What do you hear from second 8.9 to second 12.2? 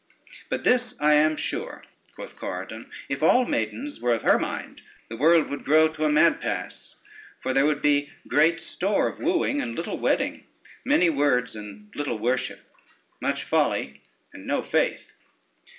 of wooing and little wedding, many words and little